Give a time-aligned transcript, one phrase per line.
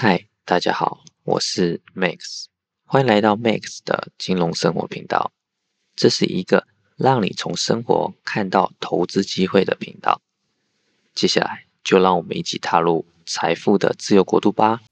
[0.00, 2.44] 嗨，大家好，我是 Max，
[2.84, 5.32] 欢迎来到 Max 的金融生活频道。
[5.96, 10.22] 这是一个让你从生活看到投资机会的频道。
[11.16, 14.82] 接下来，就让我们一起踏入财富的自由国度吧。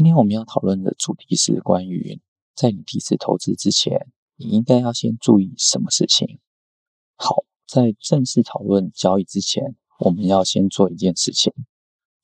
[0.00, 2.22] 今天我们要讨论的主题是关于
[2.54, 6.38] 在你第一次投资之前，你应该要先注意什么事情。
[7.16, 11.52] 好，在正式讨论交易之前，我们要先做一件事情，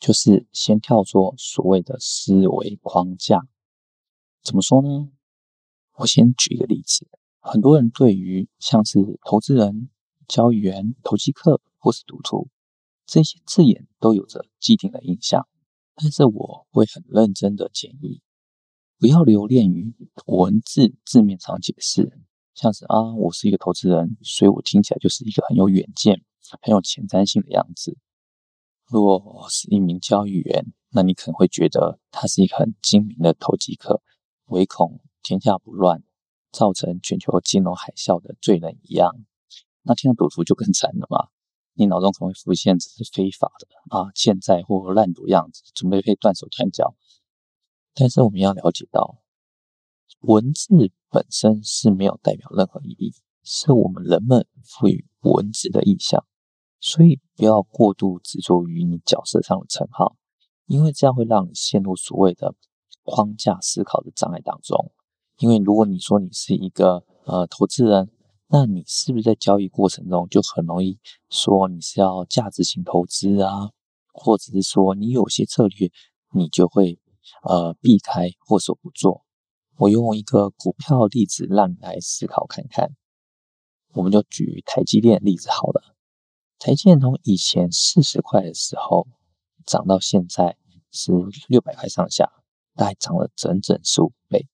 [0.01, 3.47] 就是先跳出所谓的思维框架。
[4.43, 5.11] 怎么说呢？
[5.97, 7.07] 我先举一个例子，
[7.41, 9.91] 很多人对于像是投资人、
[10.27, 12.49] 交易员、投机客或是赌徒
[13.05, 15.47] 这些字眼都有着既定的印象。
[15.97, 18.21] 但是我会很认真的建议，
[18.99, 19.95] 不要留恋于
[20.27, 22.13] 文字字面上解释，
[22.55, 26.23] 像是啊，我是一个投资人，所以我听起来就是一个很有远见、
[26.61, 27.97] 很有前瞻性的样子。
[28.87, 34.03] 如果是一名交易员，那你可能会觉得他是一个很精明的投机客，
[34.45, 36.05] 唯恐天下不乱，
[36.53, 39.25] 造成全球金融海啸的罪人一样。
[39.83, 41.29] 那听到赌徒就更惨了嘛。
[41.77, 46.95] 你脑中可能会浮现这是非法的啊，欠债或烂赌样子，准备可以断手断脚。
[47.95, 49.19] 但是我们要了解到，
[50.21, 56.25] 文字本身是没有代表任何意义，是我们人们赋予文字的意象。
[56.81, 60.17] 所以不要过度执着于你角色上的称号，
[60.67, 62.55] 因为这样会让你陷入所谓的
[63.03, 64.93] 框架思考的障碍当中。
[65.39, 68.11] 因为如果你说你是一个呃投资人，
[68.49, 70.99] 那你是不是在交易过程中就很容易
[71.31, 73.71] 说你是要价值型投资啊，
[74.13, 75.91] 或者是说你有些策略
[76.33, 77.01] 你就会
[77.43, 79.25] 呃避开或者不做？
[79.79, 82.93] 我用一个股票例子让你来思考看看。
[83.95, 85.97] 我们就举台积电例子好了。
[86.59, 89.09] 台积电从以前四十块的时候
[89.65, 90.57] 涨到现在
[90.93, 91.13] 是
[91.49, 92.31] 六百块上下，
[92.75, 94.47] 大概涨了整整十五倍，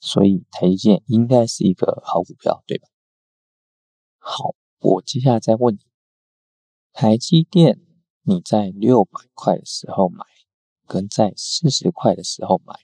[0.00, 2.88] 所以台积电应该是一个好股票，对吧？
[4.28, 5.78] 好，我接下来再问你，
[6.92, 7.80] 台积电
[8.22, 10.26] 你在六百块的时候买，
[10.84, 12.74] 跟在四十块的时候买，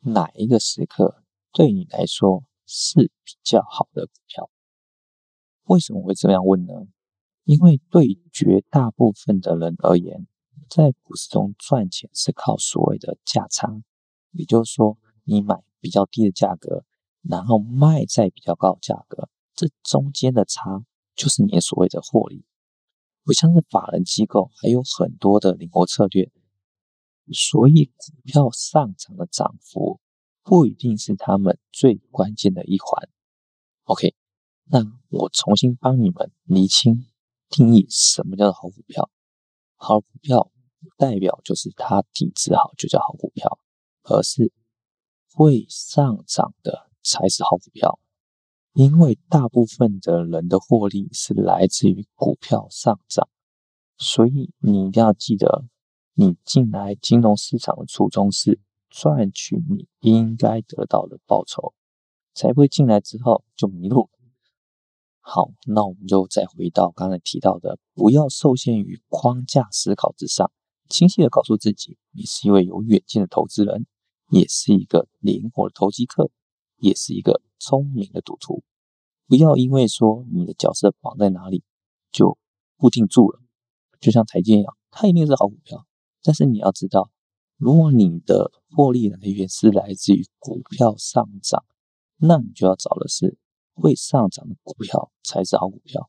[0.00, 1.22] 哪一个时刻
[1.52, 4.48] 对你来说是比较好的股票？
[5.64, 6.72] 为什么会这样问呢？
[7.44, 10.26] 因为对绝大部分的人而言，
[10.70, 13.82] 在股市中赚钱是靠所谓的价差，
[14.30, 16.86] 也就是说，你买比较低的价格，
[17.20, 19.28] 然后卖在比较高的价格。
[19.58, 20.84] 这中间的差
[21.16, 22.44] 就是你所谓的获利，
[23.24, 26.30] 不像是法人机构还有很多的灵活策略，
[27.32, 29.98] 所以股票上涨的涨幅
[30.44, 33.08] 不一定是他们最关键的一环。
[33.82, 34.14] OK，
[34.66, 37.08] 那我重新帮你们厘清
[37.48, 39.10] 定义什么叫做好股票。
[39.74, 43.58] 好股票不代表就是它体质好就叫好股票，
[44.04, 44.52] 而是
[45.32, 47.98] 会上涨的才是好股票。
[48.78, 53.28] 因为大部分的人的获利是来自于股票上涨，
[53.96, 55.64] 所以你一定要记得，
[56.14, 61.74] 你进来金融市场的初衷是赚取你应该得到的报酬，
[62.34, 64.10] 才不会进来之后就迷路。
[65.18, 70.52] 好，那我们就再回到刚才提到的，不要受限于框架思考之上，
[70.88, 73.86] 清晰的告诉自己，你是一位有远见的投资人，
[74.30, 76.30] 也是一个灵活的投机客，
[76.76, 78.62] 也是一个聪明的赌徒。
[79.28, 81.62] 不要因为说你的角色绑在哪里
[82.10, 82.38] 就
[82.78, 83.38] 固定住了，
[84.00, 85.86] 就像台积一样，它一定是好股票。
[86.22, 87.10] 但是你要知道，
[87.58, 91.62] 如果你的获利来源是来自于股票上涨，
[92.16, 93.36] 那你就要找的是
[93.74, 96.08] 会上涨的股票才是好股票，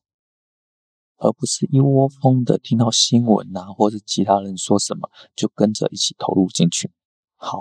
[1.17, 6.91] 而不是一窝蜂的听到新闻啊，或者其他人说什么就跟着一起投入进去。
[7.35, 7.59] 好，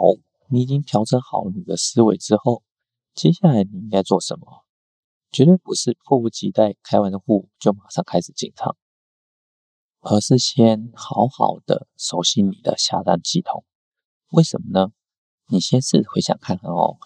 [0.49, 2.63] 你已经调整好你的思维之后，
[3.15, 4.65] 接下来你应该做什么？
[5.31, 8.77] 绝对不是迫不及待开完的户就马上开始进场，
[10.01, 13.65] 而是先好好的熟悉你的下单系统。
[14.31, 14.93] 为什么呢？
[15.51, 16.99] 你先试回想看看哦，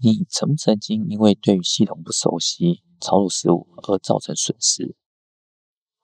[0.00, 4.96] 你曾不曾经因为对于系统不熟悉、操作失误而造成损失？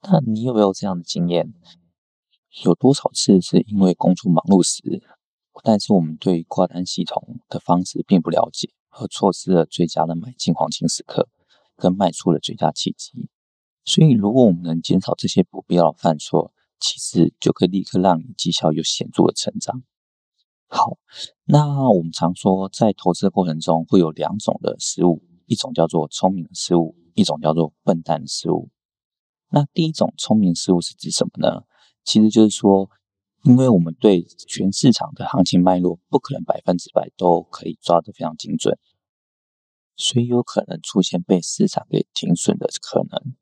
[0.02, 1.52] 那你有没有这样的经验？
[2.64, 5.02] 有多少次是因为工作忙碌时，
[5.62, 11.28] 但是我们对于挂单系统的方式并不了解，而错失了最佳的买进黄金时刻？
[11.78, 13.30] 跟卖出的最佳契机，
[13.84, 19.82] 所以如果我们能减少这些不必要的犯错，其实就可以立刻让你绩效有显著的成长。
[20.66, 20.98] 好，
[21.44, 28.68] 那我们常说在投资的过程中会有两种的失误，一种叫做聪明的失误，一种叫做笨蛋的失误。
[29.50, 31.62] 那第一种聪明失误是指什么呢？
[32.04, 32.90] 其实就是说，
[33.44, 38.78] 因为我们对全市场的行情脉络不可能百分之百都可以抓得非常精准，
[39.98, 43.34] 所以有可能出现被市场给停损的可能。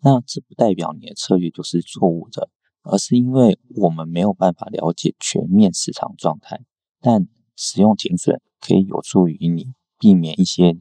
[0.00, 2.48] 那这不代表你的策略就是错误的，
[2.82, 6.64] 而是因为我们没有办法了解全面市场状态。
[7.00, 10.76] 但使用停损可以有助于你避免一些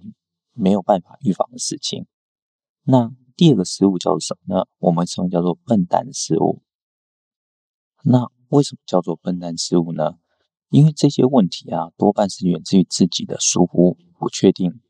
[0.53, 2.06] 没有办法预防的事情。
[2.83, 4.65] 那第二个失误叫做什么呢？
[4.77, 6.62] 我们称为叫做笨蛋失误。
[8.03, 10.19] 那为什么叫做笨蛋失误呢？
[10.69, 14.81] 因为这些问题啊，多半是源自于自己的疏忽、不确定，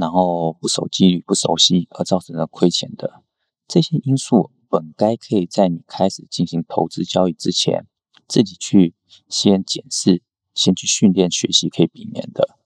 [0.00, 3.22] 然后不守纪律、不熟悉而造成的亏钱的。
[3.68, 7.86] 这些因素本该可以在你开始进行投资交易之前，
[8.26, 8.94] 自己去
[9.28, 10.22] 先检视、
[10.54, 12.56] 先去训练学习，可以避免的。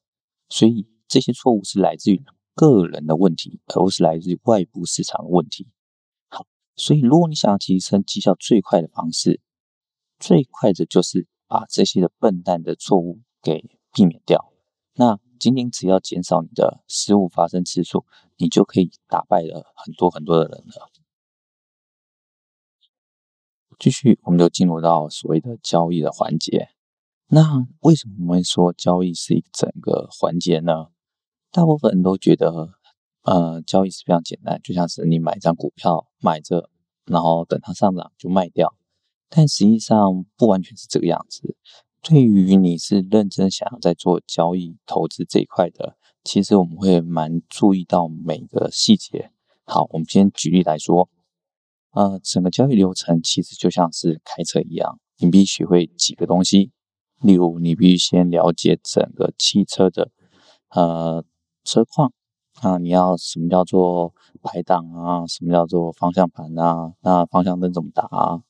[0.49, 5.67] 所以这些错误是来自于个人的问题，而不是来自于外部市场的问题。
[6.29, 6.47] 好，
[6.77, 9.41] 所以如果你想要提升绩效最快的方式，
[10.19, 14.53] 最快的就是把这些的笨蛋的错误给避免掉。
[14.95, 18.05] 那仅仅只要减少你的失误发生次数，
[18.37, 20.91] 你就可以打败了很多很多的人了。
[23.79, 26.69] 继续，我们就进入到所谓的交易的环节。
[27.27, 30.87] 那为什么我们说交易是一整个环节呢？
[31.51, 32.75] 大部分人都觉得，
[33.23, 36.71] 呃，交易是非常简单，就像是你买一张股票，买着，
[37.05, 38.77] 然后等它上涨就卖掉。
[39.29, 41.57] 但实际上不完全是这个样子。
[42.07, 49.31] 对于你是认真想要在做交易投资这一块的，其实我们会蛮注意到每个细节。
[49.65, 51.09] 好，我们先举例来说，
[51.93, 56.73] 呃，整个交易流程其实就像是开车一样，你必须学会几个东西。
[57.23, 60.11] 例如，你必须先了解整个汽车的
[60.69, 61.25] 呃
[61.65, 62.13] 车况
[62.61, 64.13] 啊，你要什么叫做
[64.43, 68.43] 排档啊，什么叫做方向盘啊，那方向灯怎么打啊？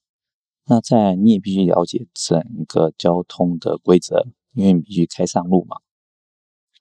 [0.67, 5.77] 那再来，你也必须了解整个交通的规则，因为你必须开上路嘛。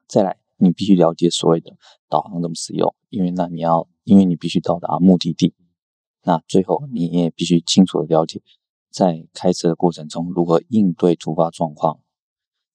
[0.07, 1.75] 再来，你必须了解所谓的
[2.07, 5.53] 导航怎么使用，因为那你要，因为你必须到达目的地。
[6.23, 8.41] 那最后，你也必须清楚的了解，
[8.89, 11.99] 在开车的过程中如何应对突发状况。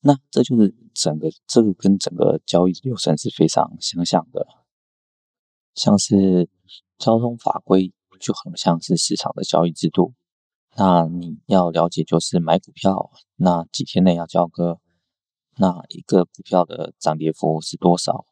[0.01, 4.47] 那这就是整个这个跟整个交易流程是非常相像的，
[5.75, 6.51] 像是
[6.99, 10.13] 交通法规就很像是市场的交易制度。
[10.81, 14.79] 那你要了解，就是买股票，那几天内要交割，
[15.57, 18.27] 那一个股票的涨跌幅是多少？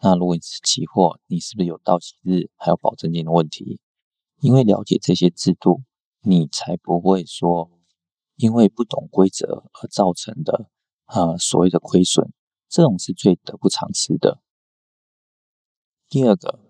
[0.00, 3.80] 那如果你是期货，你是不是有到期日还有保证金的问题？
[4.40, 5.82] 因为了解这些制度，
[6.22, 7.70] 你才不会说
[8.36, 10.70] 因为不懂规则而造成的
[11.04, 12.32] 呃所谓的亏损，
[12.70, 14.40] 这种是最得不偿失的。
[16.08, 16.60] 第二个，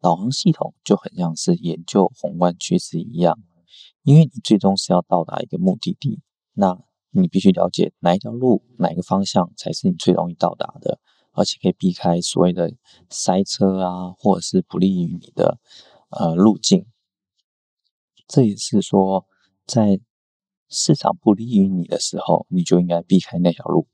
[0.00, 3.38] 导航系统就很像是研究宏观趋势一样。
[4.04, 6.20] 因为你最终是要到达一个目的地，
[6.52, 6.78] 那
[7.10, 11.00] 你必须了解哪一条路、哪一个方向才是你最容易到达的，
[11.32, 12.74] 而且可以避开所谓的
[13.08, 15.58] 塞车啊，或者是不利于你的
[16.10, 16.86] 呃路径。
[18.28, 19.26] 这也是说，
[19.66, 20.00] 在
[20.68, 23.86] 市场不利于你的时候，你就应该避开那条路。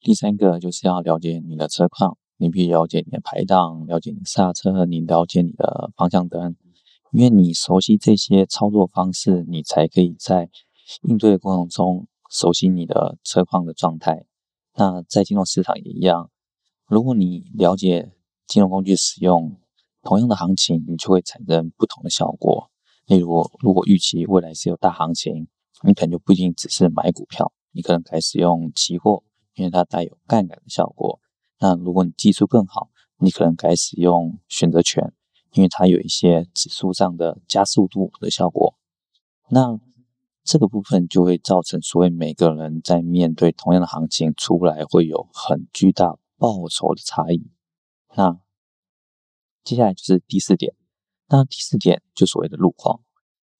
[0.00, 6.56] 第三个就是要了解你的车况，你必须了解你的排档，了解你的刹车，你了解你的方向灯。
[7.12, 10.48] 因为你熟悉这些操作方式，你才可以在
[11.02, 14.26] 应对的过程中熟悉你的车况的状态。
[14.76, 16.30] 那在金融市场也一样，
[16.86, 18.12] 如果你了解
[18.46, 19.56] 金融工具使用，
[20.02, 22.70] 同样的行情，你就会产生不同的效果。
[23.06, 25.48] 例如，如果预期未来是有大行情，
[25.82, 29.24] 你可能就不一定只是买股票，你可能开始用期货，
[29.54, 31.20] 因为它带有杠杆的效果。
[31.58, 32.88] 那如果你技术更好，
[33.18, 35.12] 你可能开始用选择权。
[35.52, 38.76] 因为它有一些指数上的加速度的效果，
[39.48, 39.78] 那
[40.44, 47.50] 这个部分就会造成所谓每个人在面对同样的行情出来会有很巨大报酬的差异。
[48.16, 48.40] 那
[49.62, 50.74] 接下来就是第四点，
[51.28, 53.00] 那第四点就所谓的路况。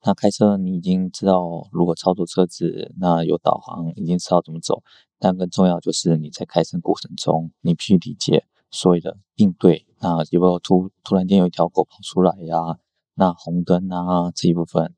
[0.03, 4.83] 那开车你已经知道如何操作车子，那有导航已经知道怎么走，
[5.19, 8.47] 但更重要就是你在开车过程中，你必须理解。
[8.71, 12.79] 所谓的应对，那有没有突突然间有一条狗跑出来呀、
[13.15, 14.95] 那红灯啊这一部分，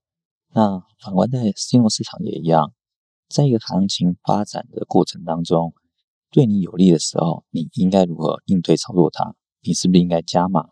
[0.52, 2.72] 那反观在金融市场也一样，
[3.28, 5.72] 在一个行情发展的过程当中，
[6.30, 9.34] 对你有利的时候，你应该如何应对操作它？
[9.62, 10.70] 你是不是应该加码，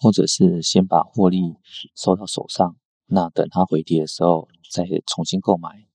[0.00, 1.56] 或者是先把获利
[1.96, 2.76] 收到手上？
[3.06, 5.86] 那等它回跌的时候再重新购买？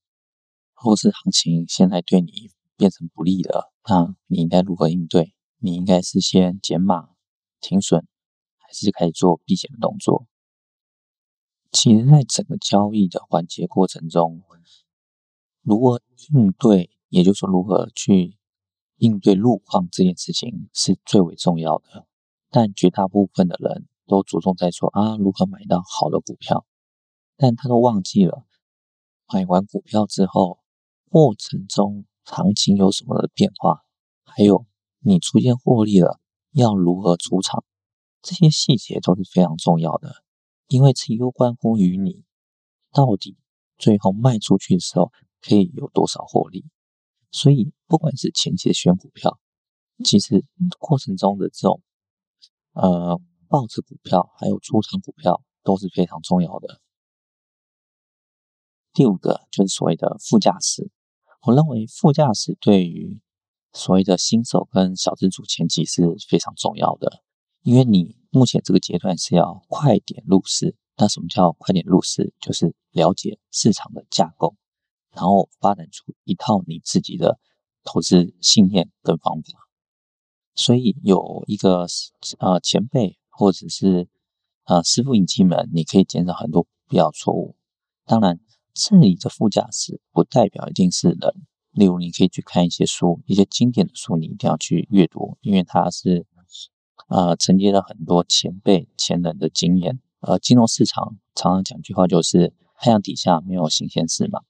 [0.74, 5.34] 或是行情现在对你变成不利了，那你应该如何应对？
[5.58, 7.10] 你应该是先减码、
[7.60, 8.06] 停损，
[8.56, 10.26] 还是开始做避险的动作？
[11.70, 14.42] 其实，在整个交易的环节过程中，
[15.62, 16.00] 如何
[16.32, 18.38] 应对，也就是说如何去
[18.96, 22.06] 应对路况这件事情是最为重要的。
[22.50, 26.64] 但绝大部分的人都着重在说啊，如何买到好的股票，
[27.36, 28.46] 但他都忘记了
[29.30, 30.60] 买完股票之后，
[31.10, 33.84] 过程中行情有什么的变化，
[34.24, 34.66] 还有
[35.00, 36.20] 你出现获利了，
[36.52, 37.64] 要如何出场，
[38.22, 40.24] 这些细节都是非常重要的。
[40.66, 42.24] 因为这又关乎于你
[42.92, 43.38] 到底
[43.78, 46.66] 最后卖出去的时候可以有多少获利，
[47.30, 49.38] 所以不管是前期的选股票，
[50.04, 50.44] 其实
[50.78, 51.80] 过程中的这种
[52.72, 56.80] 呃抱着股票还有出场股票都是非常重要的。
[58.92, 60.90] 第五个就是所谓的副驾驶，
[61.46, 63.20] 我认为副驾驶对于
[63.72, 67.22] 所谓的新手跟小资主前期是非常重要的，
[67.62, 68.16] 因为你。
[68.30, 70.76] 目前这个阶段是要快点入市。
[70.98, 72.34] 那什么叫快点入市？
[72.38, 74.54] 就是了解市场的架构，
[75.14, 77.40] 然后发展出一套你自己的
[77.84, 79.66] 投资信念跟方法。
[80.54, 81.86] 所以有一个
[82.38, 84.10] 呃前辈或者是
[84.64, 87.56] 呃师傅引进门，你可以减少很多必要错误。
[88.04, 88.38] 当然，
[88.74, 91.46] 这里的副驾驶不代表一定是人。
[91.72, 96.26] 例如，你可以去看一些书，一些经典的书，你一定要去阅读，因为它是。
[97.08, 99.98] 呃，承接了很多前辈前人的经验。
[100.20, 104.40] 呃，金融市场常常讲句话，就是太阳底下没有新鲜事嘛。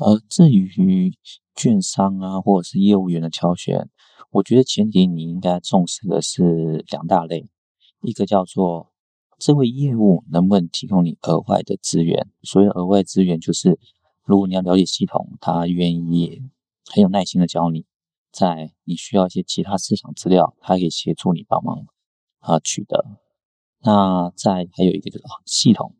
[0.00, 1.14] 而至于
[1.54, 3.88] 券商啊，或者是业务员的挑选，
[4.32, 7.48] 我觉得前提你应该重视的是两大类，
[8.02, 8.90] 一个叫做
[9.38, 12.28] 这位业务能不能提供你额外的资源。
[12.42, 13.78] 所谓额外资源，就是
[14.26, 16.42] 如果你要了解系统，他愿意
[16.84, 17.86] 很有耐心的教你。
[18.32, 21.86] 在你需要一些其他市场资料，他可以协助你帮忙
[22.40, 23.06] 啊取得。
[23.80, 25.94] 那再还有一个就是系统，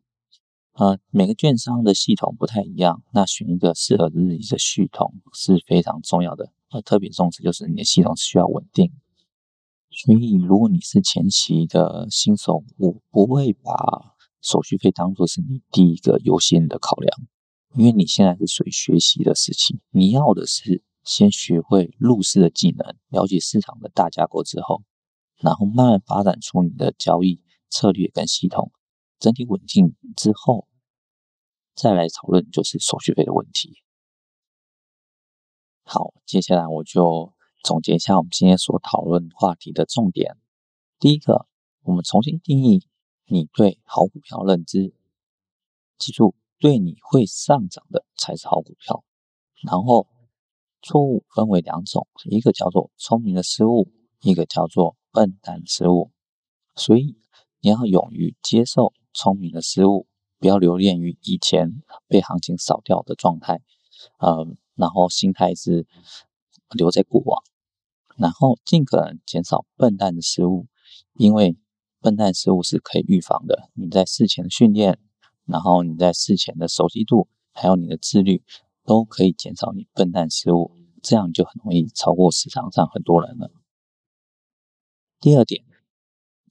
[0.73, 6.51] 啊，每个券商的系统不太一样，那选一个适合自己的系统是非常重要的。
[6.69, 8.91] 呃，特别重视就是你的系统需要稳定。
[9.89, 17.19] 所以如果你是前期的新手，我不会把手续费当做是你第一个优先的考量，
[17.77, 20.83] 因为你现在是属于学习的时期，你要的是。
[21.03, 24.83] 先学会入市的技能，了解市场的大架构之后，
[25.37, 28.73] 然后慢慢发展出你的交易策略跟系统，
[29.17, 30.67] 整体稳定之后，
[31.73, 33.81] 再来讨论就是手续费的问题。
[35.85, 40.35] 好，接下来我就总结一下我们今天所讨论话题的重点。
[40.99, 41.47] 第一个，
[41.83, 42.85] 我们重新定义
[43.27, 44.93] 你对好股票认知，
[45.97, 49.03] 记住，对你会上涨的才是好股票，
[49.63, 50.07] 然后。
[50.83, 56.11] 错误分为两种，一个叫做聪明的失误，一个叫做笨蛋的失误。
[56.75, 57.17] 所以
[57.59, 63.59] 你要勇于接受聪明的失误，不要留恋于以前被行情扫掉的状态，
[64.19, 65.87] 呃，然后心态是
[66.69, 67.41] 留在过往，
[68.15, 70.67] 然后尽可能减少笨蛋的失误，
[71.15, 71.57] 因为
[71.99, 73.69] 笨蛋失误是可以预防的。
[73.73, 74.99] 你在事前训练，
[75.47, 78.43] 然后你在事前的熟悉度，还有你的自律。
[78.85, 80.71] 都可以减少你笨蛋失误，
[81.03, 83.51] 这样就很容易超过市场上很多人了。
[85.19, 85.65] 第二点，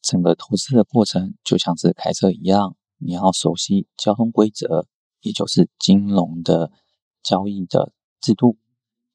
[0.03, 4.87] 整个投资的过程就像是开车一样，你要熟悉交通规则，
[5.23, 6.71] 也就是金融的
[7.23, 8.59] 交易的制度。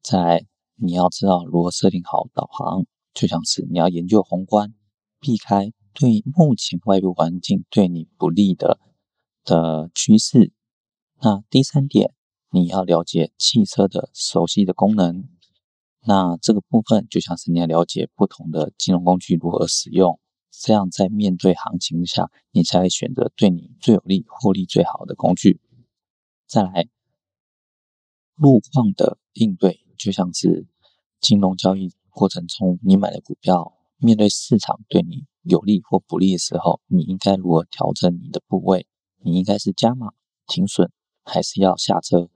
[0.02, 0.48] 在，
[0.78, 4.74] 你要知道如何设定好导航，就像是你要研究宏观，
[5.20, 8.80] 避开对目前外部环境对你不利的
[9.44, 10.52] 的趋势。
[11.22, 12.14] 那第三点。
[12.54, 15.24] 你要了解汽车的熟悉的功能，
[16.02, 20.20] 那这个部分就像是你要了解不同的金融工具如何使用，
[20.52, 25.62] 这样在面对行情下，你才会选择对你最有利、获利最好的工具。
[26.46, 26.90] 再来，
[28.36, 30.68] 路况的应对就像是
[31.22, 38.88] 金融交易过程中，你买的股票面对市场对你有利或不利的时候，你应该如何调整你的部位？
[39.24, 40.14] 你应该是加码、
[40.48, 40.90] 停损，
[41.24, 42.30] 还是要下车？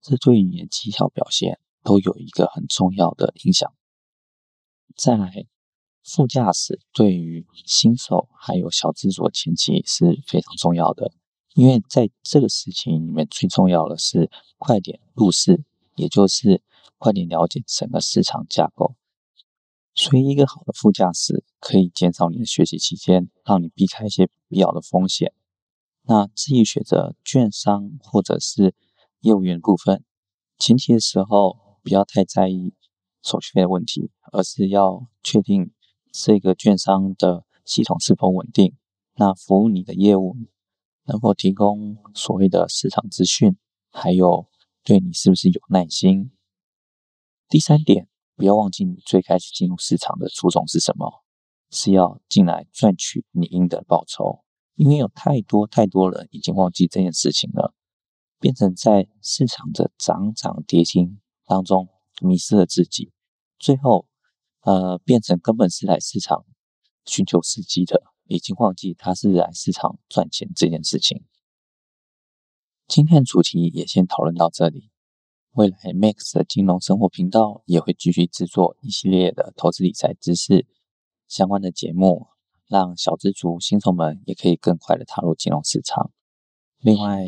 [0.00, 3.72] 这对你的绩效表现都有一个很重要的影响。
[4.94, 5.46] 再来，
[6.02, 11.12] 副驾驶对于新手还有小资族前期是非常重要的，
[11.54, 15.64] 因为在这个事情里面最重要的是快点入市，
[15.96, 16.62] 也就是
[16.98, 18.94] 快点了解整个市场架构。
[19.94, 25.32] 所以，一个好的副驾驶可以减少你的学习期间，让你避开一些必要的风险。
[26.06, 28.74] 那至于选择券商或者是
[29.20, 30.04] 业务员部分，
[30.58, 32.74] 前期的时候不要太在意
[33.22, 35.72] 手续费的问题，而是要确定
[36.12, 38.76] 这个券商的系统是否稳定，
[39.14, 40.36] 那服务你的业务
[41.04, 43.56] 能否提供所谓的市场资讯，
[43.90, 44.46] 还有
[44.82, 46.30] 对你是不是有耐心。
[47.48, 51.24] 第三点，不要忘记你最开始进入市场的初衷是什么，
[51.70, 54.43] 是要进来赚取你应得的报酬。
[54.74, 57.74] 因为有太多太多人已经忘记这件事情了，
[58.40, 61.08] 变成在市场的涨涨跌跌
[61.46, 61.88] 当中
[62.20, 63.12] 迷失了自己，
[63.58, 64.06] 最后
[64.62, 66.44] 呃变成根本是来市场
[67.04, 71.24] 寻求时机的，已经忘记他是来市场赚钱这件事情。
[72.88, 74.90] 今天的主题也先讨论到这里，
[75.52, 80.66] 未来 Max 的金融生活频道也会继续制作一系列的投资理财知识
[81.28, 82.33] 相关的节目。
[82.68, 86.10] 让小资族、新手们也可以更快的踏入金融市场。
[86.78, 87.24] 另外，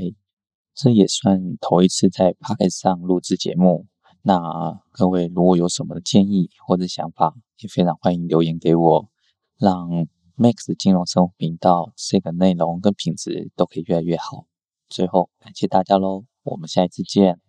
[0.74, 3.86] 这也算头一次在 p o c k e t 上录制节目。
[4.22, 9.08] 那各位如果有什么建议或者想法，也非常欢迎留言给我，
[9.56, 9.88] 让
[10.36, 14.46] Max 金融生活频道这个内容跟品质都可以越来越好。
[14.88, 17.45] 最后，感谢大家喽，我们下一次见。